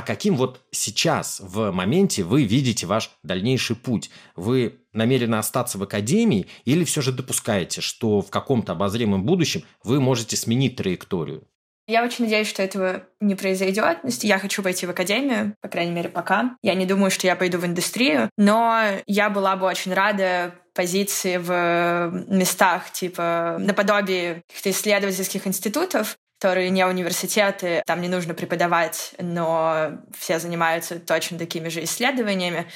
[0.00, 4.10] А каким вот сейчас, в моменте, вы видите ваш дальнейший путь?
[4.34, 10.00] Вы намерены остаться в академии или все же допускаете, что в каком-то обозримом будущем вы
[10.00, 11.46] можете сменить траекторию?
[11.86, 13.98] Я очень надеюсь, что этого не произойдет.
[14.22, 16.56] Я хочу пойти в академию, по крайней мере, пока.
[16.62, 21.36] Я не думаю, что я пойду в индустрию, но я была бы очень рада позиции
[21.36, 29.98] в местах типа наподобие каких-то исследовательских институтов, которые не университеты, там не нужно преподавать, но
[30.18, 32.66] все занимаются точно такими же исследованиями,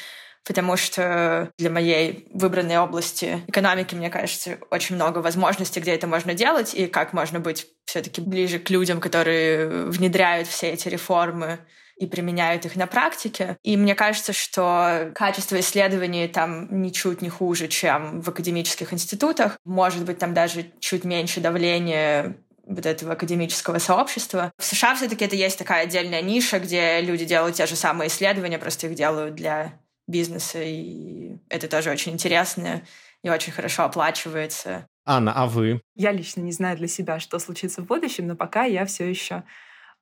[0.45, 6.35] потому что для моей выбранной области экономики, мне кажется, очень много возможностей, где это можно
[6.35, 11.61] делать, и как можно быть все-таки ближе к людям, которые внедряют все эти реформы
[11.97, 13.57] и применяют их на практике.
[13.63, 19.59] И мне кажется, что качество исследований там ничуть не хуже, чем в академических институтах.
[19.65, 24.53] Может быть, там даже чуть меньше давления вот этого академического сообщества.
[24.59, 28.59] В США все-таки это есть такая отдельная ниша, где люди делают те же самые исследования,
[28.59, 32.83] просто их делают для бизнеса, и это тоже очень интересно
[33.23, 34.87] и очень хорошо оплачивается.
[35.07, 35.81] Анна, а вы?
[35.95, 39.45] Я лично не знаю для себя, что случится в будущем, но пока я все еще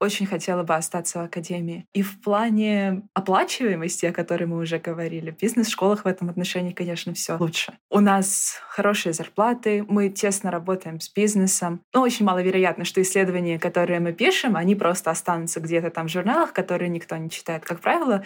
[0.02, 1.86] очень хотела бы остаться в академии.
[1.92, 7.14] И в плане оплачиваемости, о которой мы уже говорили, в бизнес-школах в этом отношении, конечно,
[7.14, 7.72] все лучше.
[7.88, 11.82] У нас хорошие зарплаты, мы тесно работаем с бизнесом.
[11.94, 16.52] Но очень маловероятно, что исследования, которые мы пишем, они просто останутся где-то там в журналах,
[16.52, 17.64] которые никто не читает.
[17.64, 18.24] Как правило,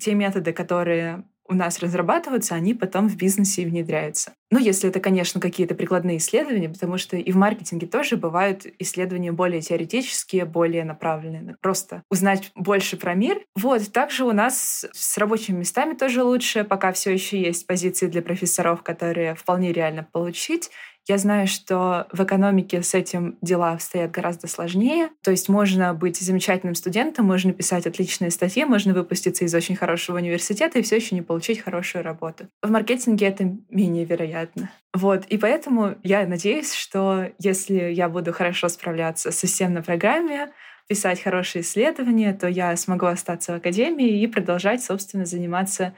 [0.00, 4.34] те методы, которые у нас разрабатываются, они потом в бизнесе внедряются.
[4.50, 9.32] Ну, если это, конечно, какие-то прикладные исследования, потому что и в маркетинге тоже бывают исследования
[9.32, 11.56] более теоретические, более направленные.
[11.60, 13.40] Просто узнать больше про мир.
[13.56, 18.22] Вот, также у нас с рабочими местами тоже лучше, пока все еще есть позиции для
[18.22, 20.70] профессоров, которые вполне реально получить.
[21.08, 25.10] Я знаю, что в экономике с этим дела обстоят гораздо сложнее.
[25.22, 30.16] То есть можно быть замечательным студентом, можно писать отличные статьи, можно выпуститься из очень хорошего
[30.18, 32.46] университета и все еще не получить хорошую работу.
[32.62, 34.70] В маркетинге это менее вероятно.
[34.94, 40.52] Вот, и поэтому я надеюсь, что если я буду хорошо справляться совсем на программе,
[40.88, 45.94] писать хорошие исследования, то я смогу остаться в академии и продолжать, собственно, заниматься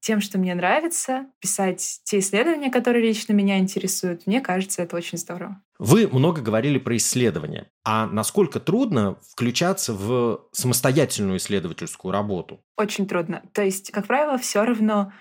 [0.00, 4.26] тем, что мне нравится, писать те исследования, которые лично меня интересуют.
[4.26, 5.62] Мне кажется, это очень здорово.
[5.78, 7.70] Вы много говорили про исследования.
[7.84, 12.62] А насколько трудно включаться в самостоятельную исследовательскую работу?
[12.76, 13.42] Очень трудно.
[13.52, 15.12] То есть, как правило, все равно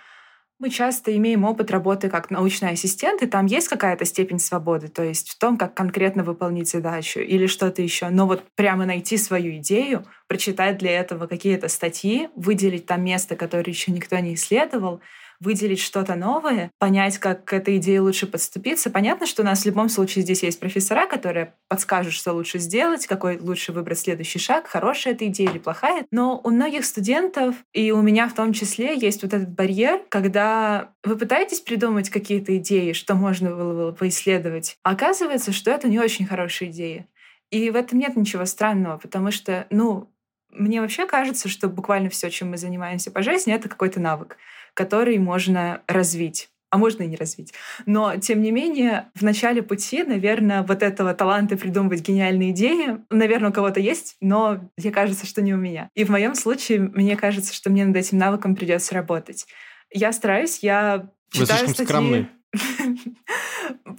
[0.60, 5.04] мы часто имеем опыт работы как научный ассистент, и там есть какая-то степень свободы, то
[5.04, 8.10] есть в том, как конкретно выполнить задачу или что-то еще.
[8.10, 13.72] Но вот прямо найти свою идею, прочитать для этого какие-то статьи, выделить там место, которое
[13.72, 15.00] еще никто не исследовал,
[15.40, 18.90] выделить что-то новое, понять, как к этой идее лучше подступиться.
[18.90, 23.08] Понятно, что у нас в любом случае здесь есть профессора, которые подскажут, что лучше сделать,
[23.08, 26.06] какой лучше выбрать следующий шаг, хорошая эта идея или плохая.
[26.12, 30.92] Но у многих студентов, и у меня в том числе, есть вот этот барьер, когда
[31.04, 36.00] вы пытаетесь придумать какие-то идеи, что можно было бы поисследовать, а оказывается, что это не
[36.00, 37.08] очень хорошая идея.
[37.52, 40.12] И в этом нет ничего странного, потому что, ну,
[40.50, 44.38] мне вообще кажется, что буквально все, чем мы занимаемся по жизни, это какой-то навык
[44.80, 47.52] который можно развить а можно и не развить.
[47.88, 53.50] Но, тем не менее, в начале пути, наверное, вот этого таланта придумывать гениальные идеи, наверное,
[53.50, 55.90] у кого-то есть, но мне кажется, что не у меня.
[55.96, 59.48] И в моем случае, мне кажется, что мне над этим навыком придется работать.
[59.92, 61.86] Я стараюсь, я Вы читаю слишком статьи...
[61.86, 62.30] скромны.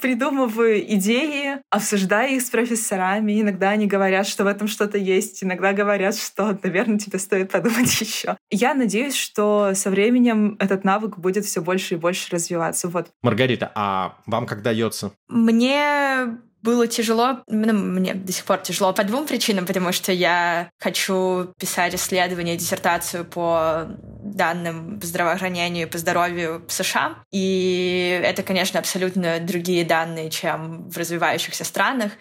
[0.00, 3.40] придумываю идеи, обсуждаю их с профессорами.
[3.40, 7.88] Иногда они говорят, что в этом что-то есть, иногда говорят, что, наверное, тебе стоит подумать
[8.00, 8.36] еще.
[8.50, 12.88] Я надеюсь, что со временем этот навык будет все больше и больше развиваться.
[12.88, 13.08] Вот.
[13.22, 15.12] Маргарита, а вам как дается?
[15.28, 20.70] Мне было тяжело, ну, мне до сих пор тяжело по двум причинам, потому что я
[20.78, 23.86] хочу писать исследование, диссертацию по
[24.22, 27.16] данным по здравоохранению и по здоровью в США.
[27.30, 32.12] И это, конечно, абсолютно другие данные, чем в развивающихся странах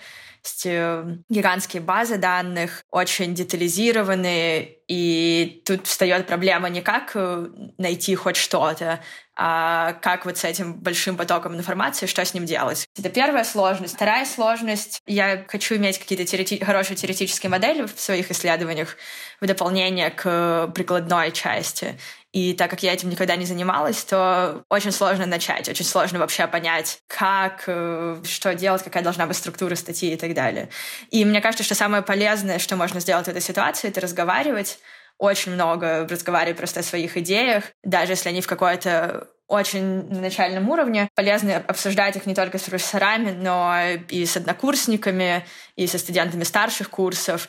[0.44, 7.48] есть э, гигантские базы данных, очень детализированные, и тут встает проблема не как э,
[7.78, 9.00] найти хоть что-то,
[9.36, 12.88] а как вот с этим большим потоком информации, что с ним делать.
[12.98, 13.96] Это первая сложность.
[13.96, 18.98] Вторая сложность— я хочу иметь какие-то теорети- хорошие теоретические модели в своих исследованиях
[19.40, 21.98] в дополнение к прикладной части.
[22.32, 26.46] И так как я этим никогда не занималась, то очень сложно начать, очень сложно вообще
[26.46, 30.70] понять, как, э, что делать, какая должна быть структура статьи и так далее.
[31.10, 34.79] И мне кажется, что самое полезное, что можно сделать в этой ситуации, это разговаривать,
[35.20, 40.70] очень много разговаривать просто о своих идеях, даже если они в какой-то очень на начальном
[40.70, 41.10] уровне.
[41.16, 43.76] Полезно обсуждать их не только с профессорами, но
[44.08, 47.48] и с однокурсниками, и со студентами старших курсов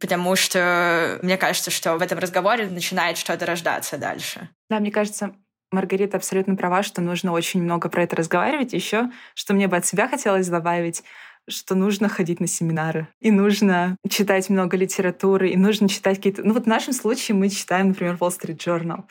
[0.00, 4.50] потому что мне кажется, что в этом разговоре начинает что-то рождаться дальше.
[4.68, 5.34] Да, мне кажется,
[5.70, 8.72] Маргарита абсолютно права, что нужно очень много про это разговаривать.
[8.72, 11.02] Еще, что мне бы от себя хотелось добавить,
[11.48, 16.42] что нужно ходить на семинары, и нужно читать много литературы, и нужно читать какие-то...
[16.42, 19.04] Ну вот в нашем случае мы читаем, например, Wall Street Journal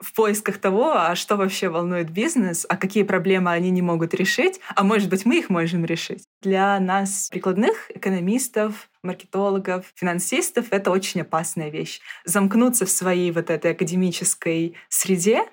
[0.00, 4.60] в поисках того, а что вообще волнует бизнес, а какие проблемы они не могут решить,
[4.74, 6.24] а может быть мы их можем решить.
[6.42, 12.00] Для нас, прикладных экономистов, маркетологов, финансистов, это очень опасная вещь.
[12.24, 15.44] Замкнуться в своей вот этой академической среде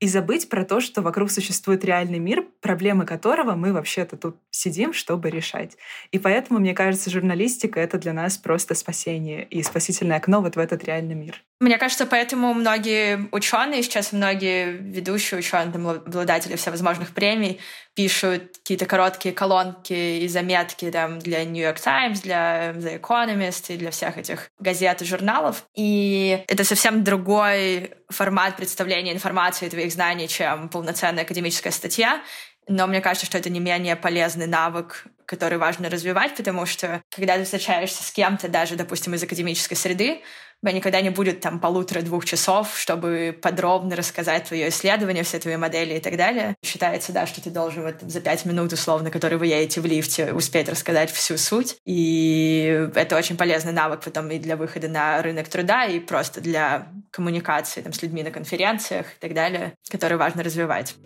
[0.00, 4.92] и забыть про то, что вокруг существует реальный мир, проблемы которого мы вообще-то тут сидим,
[4.92, 5.76] чтобы решать.
[6.12, 10.58] И поэтому, мне кажется, журналистика— это для нас просто спасение и спасительное окно вот в
[10.58, 11.42] этот реальный мир.
[11.60, 17.58] Мне кажется, поэтому многие ученые, сейчас многие ведущие ученые, обладатели всевозможных премий,
[17.94, 23.76] пишут какие-то короткие колонки и заметки там, для New York Times, для The Economist и
[23.76, 25.64] для всех этих газет и журналов.
[25.74, 32.22] И это совсем другой формат представления информации, твоих знаний, чем полноценная академическая статья.
[32.68, 37.36] Но мне кажется, что это не менее полезный навык, который важно развивать, потому что когда
[37.36, 40.22] ты встречаешься с кем-то, даже, допустим, из академической среды,
[40.60, 45.56] у тебя никогда не будет там полутора-двух часов, чтобы подробно рассказать твое исследование, все твои
[45.56, 46.56] модели и так далее.
[46.64, 50.32] Считается, да, что ты должен вот за пять минут, условно, которые вы едете в лифте,
[50.32, 51.76] успеть рассказать всю суть.
[51.84, 56.88] И это очень полезный навык потом и для выхода на рынок труда, и просто для
[57.12, 60.96] коммуникации там, с людьми на конференциях и так далее, который важно развивать.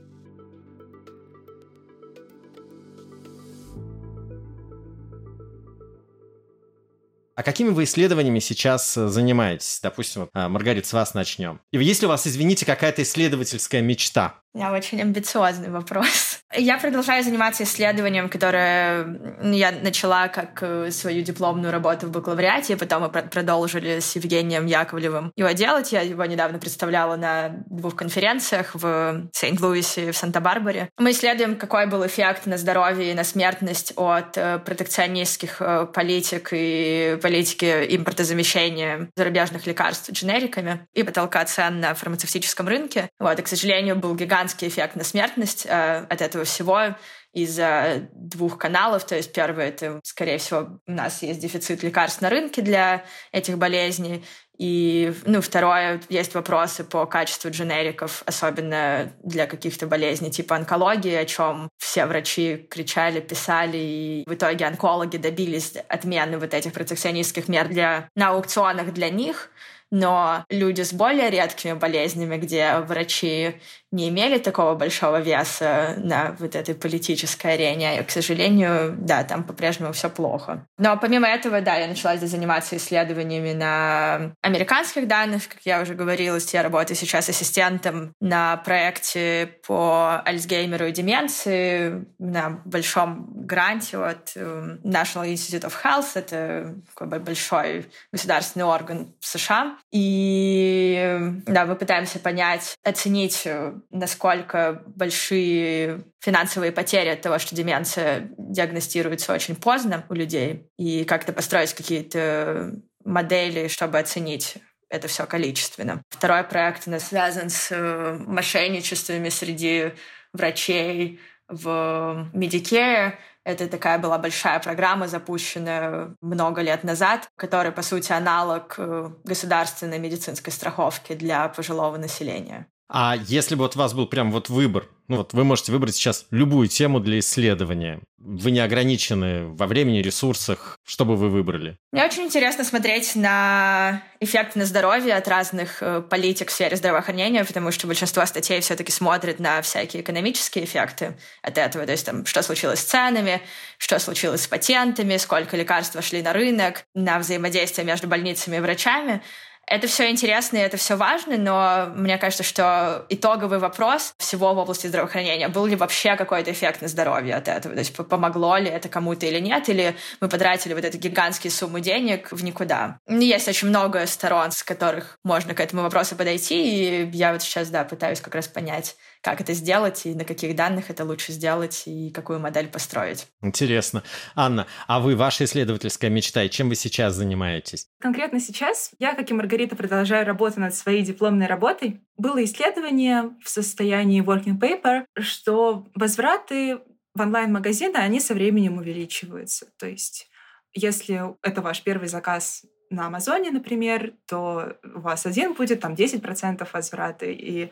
[7.35, 9.81] А какими вы исследованиями сейчас э, занимаетесь?
[9.83, 11.61] Допустим, э, Маргарита, с вас начнем.
[11.71, 14.42] И есть ли у вас, извините, какая-то исследовательская мечта?
[14.55, 16.43] Меня очень амбициозный вопрос.
[16.55, 23.03] Я продолжаю заниматься исследованием, которое я начала как э, свою дипломную работу в бакалавриате, потом
[23.03, 25.93] мы продолжили с Евгением Яковлевым его делать.
[25.93, 30.91] Я его недавно представляла на двух конференциях в Сент-Луисе и в Санта-Барбаре.
[30.99, 36.51] Мы исследуем, какой был эффект на здоровье и на смертность от э, протекционистских э, политик
[36.53, 43.09] и политики импортозамещения зарубежных лекарств дженериками и потолка цен на фармацевтическом рынке.
[43.19, 46.97] Вот, и, к сожалению, был гигантский эффект на смертность от этого всего
[47.33, 49.07] из-за двух каналов.
[49.07, 53.57] То есть первый— это, скорее всего, у нас есть дефицит лекарств на рынке для этих
[53.57, 54.25] болезней.
[54.59, 61.25] И, ну, второе, есть вопросы по качеству дженериков, особенно для каких-то болезней типа онкологии, о
[61.25, 67.69] чем все врачи кричали, писали, и в итоге онкологи добились отмены вот этих протекционистских мер
[67.69, 69.51] для, на аукционах для них,
[69.93, 73.61] но люди с более редкими болезнями, где врачи
[73.93, 78.01] не имели такого большого веса на вот этой политической арене.
[78.01, 80.67] И, к сожалению, да, там по-прежнему все плохо.
[80.79, 85.47] Но помимо этого, да, я начала здесь заниматься исследованиями на американских данных.
[85.47, 92.63] Как я уже говорила, я работаю сейчас ассистентом на проекте по Альцгеймеру и деменции на
[92.65, 96.13] большом гранте от э, National Institute of Health.
[96.15, 99.77] Это такой большой государственный орган в США.
[99.91, 108.31] И да, мы пытаемся понять, оценить э, насколько большие финансовые потери от того, что деменция
[108.39, 112.73] диагностируется очень поздно у людей, и как-то построить какие-то
[113.05, 114.57] модели, чтобы оценить
[114.89, 116.03] это все количественно.
[116.11, 119.93] Второй проект у нас связан с э, мошенничествами среди
[120.33, 121.21] врачей
[121.53, 123.15] в Medicare.
[123.45, 129.99] Это такая была большая программа, запущенная много лет назад, которая, по сути, аналог э, государственной
[129.99, 132.67] медицинской страховки для пожилого населения.
[132.89, 135.95] А если бы вот у вас был прям вот выбор, ну вот вы можете выбрать
[135.95, 141.77] сейчас любую тему для исследования, вы не ограничены во времени, ресурсах, что бы вы выбрали?
[141.93, 147.45] Мне очень интересно смотреть на эффект на здоровье от разных э, политик в сфере здравоохранения,
[147.45, 152.25] потому что большинство статей все-таки смотрят на всякие экономические эффекты от этого, то есть там,
[152.25, 153.43] что случилось с ценами,
[153.77, 159.21] что случилось с патентами, сколько лекарств вошли на рынок, на взаимодействие между больницами и врачами.
[159.67, 164.59] Это все интересно и это все важно, но мне кажется, что итоговый вопрос всего в
[164.59, 168.69] области здравоохранения, был ли вообще какой-то эффект на здоровье от этого, то есть помогло ли
[168.69, 172.99] это кому-то или нет, или мы потратили вот эту гигантские суммы денег в никуда.
[173.09, 177.71] Есть очень много сторон, с которых можно к этому вопросу подойти, и я вот сейчас,
[177.71, 181.85] да, пытаюсь как раз понять, как это сделать и на каких данных это лучше сделать
[181.87, 183.29] и какую модель построить.
[183.41, 184.03] Интересно.
[184.35, 187.87] Анна, а вы, ваша исследовательская мечта, и чем вы сейчас занимаетесь?
[188.01, 192.01] Конкретно сейчас я, как и Маргарита, продолжаю работу над своей дипломной работой.
[192.17, 196.81] Было исследование в состоянии working paper, что возвраты
[197.15, 199.67] в онлайн-магазины, они со временем увеличиваются.
[199.79, 200.29] То есть
[200.75, 206.67] если это ваш первый заказ на Амазоне, например, то у вас один будет там 10%
[206.73, 207.71] возврата, и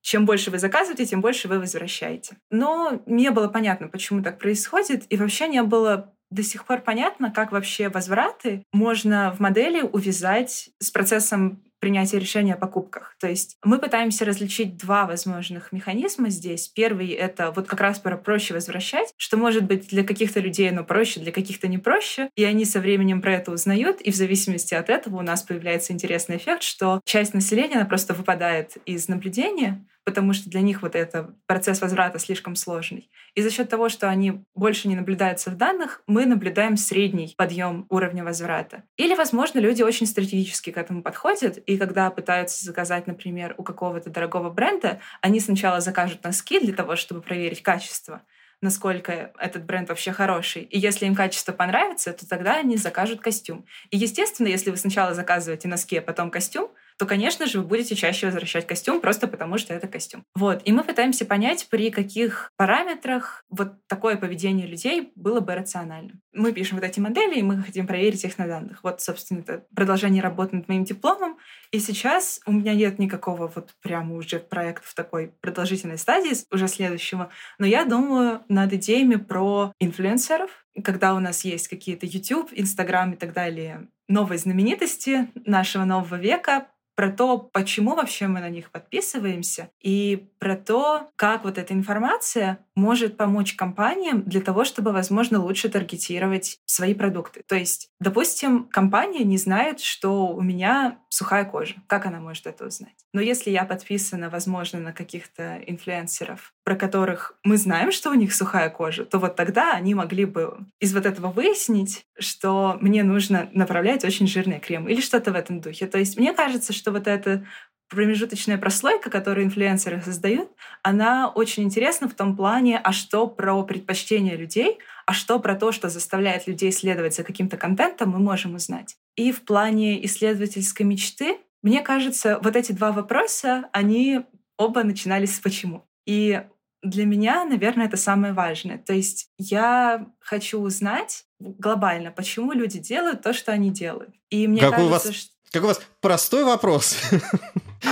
[0.00, 2.36] чем больше вы заказываете, тем больше вы возвращаете.
[2.50, 7.30] Но не было понятно, почему так происходит, и вообще не было до сих пор понятно,
[7.30, 13.16] как вообще возвраты можно в модели увязать с процессом принятия решения о покупках.
[13.20, 16.68] То есть мы пытаемся различить два возможных механизма здесь.
[16.68, 20.84] Первый— это вот как раз про проще возвращать, что может быть для каких-то людей оно
[20.84, 24.74] проще, для каких-то не проще, и они со временем про это узнают, и в зависимости
[24.74, 29.84] от этого у нас появляется интересный эффект, что часть населения, она просто выпадает из наблюдения,
[30.08, 33.10] потому что для них вот этот процесс возврата слишком сложный.
[33.34, 37.84] И за счет того, что они больше не наблюдаются в данных, мы наблюдаем средний подъем
[37.90, 38.84] уровня возврата.
[38.96, 44.08] Или, возможно, люди очень стратегически к этому подходят, и когда пытаются заказать, например, у какого-то
[44.08, 48.22] дорогого бренда, они сначала закажут носки для того, чтобы проверить качество,
[48.62, 50.62] насколько этот бренд вообще хороший.
[50.62, 53.66] И если им качество понравится, то тогда они закажут костюм.
[53.90, 57.94] И, естественно, если вы сначала заказываете носки, а потом костюм, то, конечно же, вы будете
[57.94, 60.24] чаще возвращать костюм просто потому, что это костюм.
[60.34, 60.62] Вот.
[60.64, 66.20] И мы пытаемся понять, при каких параметрах вот такое поведение людей было бы рациональным.
[66.32, 68.80] Мы пишем вот эти модели, и мы хотим проверить их на данных.
[68.82, 71.38] Вот, собственно, это продолжение работы над моим дипломом.
[71.70, 76.66] И сейчас у меня нет никакого вот прямо уже проекта в такой продолжительной стадии, уже
[76.66, 77.30] следующего.
[77.58, 80.50] Но я думаю над идеями про инфлюенсеров,
[80.82, 86.66] когда у нас есть какие-то YouTube, Instagram и так далее, новые знаменитости нашего нового века,
[86.98, 92.58] про то, почему вообще мы на них подписываемся, и про то, как вот эта информация
[92.74, 97.44] может помочь компаниям для того, чтобы, возможно, лучше таргетировать свои продукты.
[97.46, 101.74] То есть, допустим, компания не знает, что у меня сухая кожа.
[101.86, 102.94] Как она может это узнать?
[103.12, 108.34] Но если я подписана, возможно, на каких-то инфлюенсеров, про которых мы знаем, что у них
[108.34, 113.48] сухая кожа, то вот тогда они могли бы из вот этого выяснить, что мне нужно
[113.52, 115.86] направлять очень жирный крем или что-то в этом духе.
[115.86, 117.44] То есть мне кажется, что вот это
[117.88, 120.50] промежуточная прослойка, которую инфлюенсеры создают,
[120.82, 125.72] она очень интересна в том плане, а что про предпочтения людей, а что про то,
[125.72, 128.96] что заставляет людей следовать за каким-то контентом, мы можем узнать.
[129.16, 134.20] И в плане исследовательской мечты, мне кажется, вот эти два вопроса, они
[134.58, 135.84] оба начинались с «почему».
[136.06, 136.42] И
[136.82, 138.78] для меня, наверное, это самое важное.
[138.78, 144.14] То есть я хочу узнать глобально, почему люди делают то, что они делают.
[144.30, 146.96] И мне Какой кажется, у вас что Как у вас простой вопрос.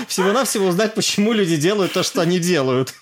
[0.08, 2.94] Всего-навсего узнать, почему люди делают то, что они делают.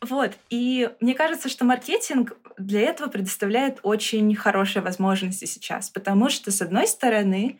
[0.00, 0.32] Вот.
[0.50, 6.62] И мне кажется, что маркетинг для этого предоставляет очень хорошие возможности сейчас, потому что, с
[6.62, 7.58] одной стороны,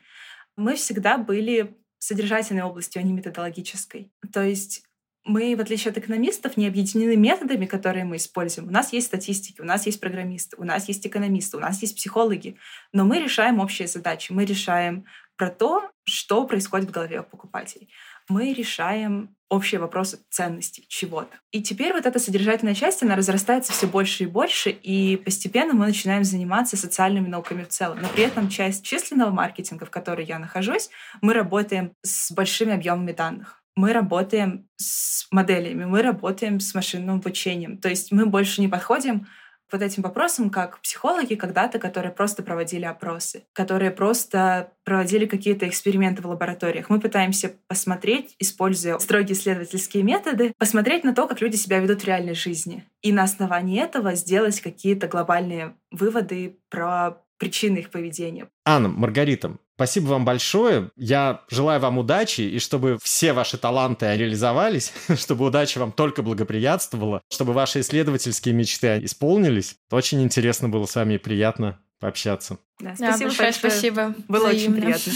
[0.56, 4.12] мы всегда были содержательной областью, а не методологической.
[4.32, 4.84] То есть
[5.26, 8.68] мы, в отличие от экономистов, не объединены методами, которые мы используем.
[8.68, 11.96] У нас есть статистики, у нас есть программисты, у нас есть экономисты, у нас есть
[11.96, 12.56] психологи,
[12.92, 15.04] но мы решаем общие задачи, мы решаем
[15.36, 17.90] про то, что происходит в голове у покупателей.
[18.28, 21.36] Мы решаем общие вопросы ценностей чего-то.
[21.50, 25.86] И теперь вот эта содержательная часть, она разрастается все больше и больше, и постепенно мы
[25.86, 28.00] начинаем заниматься социальными науками в целом.
[28.00, 30.88] Но при этом часть численного маркетинга, в которой я нахожусь,
[31.20, 37.78] мы работаем с большими объемами данных мы работаем с моделями, мы работаем с машинным обучением.
[37.78, 39.26] То есть мы больше не подходим
[39.70, 46.22] вот этим вопросам как психологи когда-то, которые просто проводили опросы, которые просто проводили какие-то эксперименты
[46.22, 46.88] в лабораториях.
[46.88, 52.06] Мы пытаемся посмотреть, используя строгие исследовательские методы, посмотреть на то, как люди себя ведут в
[52.06, 52.84] реальной жизни.
[53.02, 58.48] И на основании этого сделать какие-то глобальные выводы про причины их поведения.
[58.64, 60.90] Анна, Маргарита, Спасибо вам большое.
[60.96, 67.20] Я желаю вам удачи, и чтобы все ваши таланты реализовались, чтобы удача вам только благоприятствовала,
[67.30, 69.76] чтобы ваши исследовательские мечты исполнились.
[69.90, 72.58] Очень интересно было с вами и приятно пообщаться.
[72.80, 73.52] Да, спасибо да, большое.
[73.52, 74.14] Спасибо.
[74.28, 74.76] Было Взаимно.
[74.78, 75.12] очень приятно.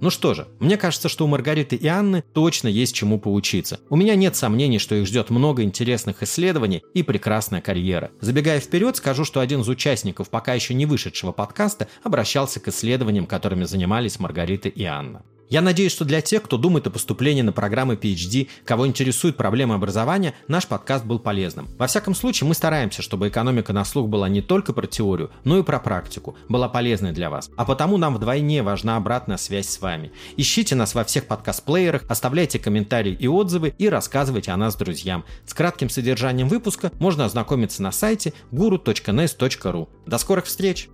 [0.00, 3.80] Ну что же, мне кажется, что у Маргариты и Анны точно есть чему поучиться.
[3.90, 8.10] У меня нет сомнений, что их ждет много интересных исследований и прекрасная карьера.
[8.20, 13.26] Забегая вперед, скажу, что один из участников пока еще не вышедшего подкаста обращался к исследованиям,
[13.26, 15.22] которыми занимались Маргарита и Анна.
[15.50, 19.74] Я надеюсь, что для тех, кто думает о поступлении на программы PhD, кого интересует проблема
[19.74, 21.68] образования, наш подкаст был полезным.
[21.76, 25.58] Во всяком случае, мы стараемся, чтобы экономика на слух была не только про теорию, но
[25.58, 27.50] и про практику, была полезной для вас.
[27.56, 30.12] А потому нам вдвойне важна обратная связь с вами.
[30.36, 35.24] Ищите нас во всех подкаст-плеерах, оставляйте комментарии и отзывы и рассказывайте о нас друзьям.
[35.46, 39.88] С кратким содержанием выпуска можно ознакомиться на сайте guru.nes.ru.
[40.06, 40.88] До скорых встреч!